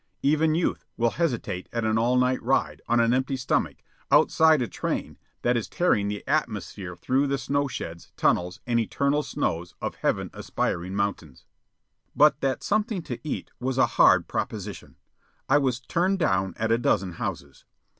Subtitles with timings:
[0.23, 4.67] Even youth will hesitate at an all night ride, on an empty stomach, outside a
[4.67, 9.93] train that is tearing the atmosphere through the snow sheds, tunnels, and eternal snows of
[9.97, 11.45] heaven aspiring mountains.
[12.15, 14.95] But that something to eat was a hard proposition.
[15.47, 17.63] I was "turned down" at a dozen houses.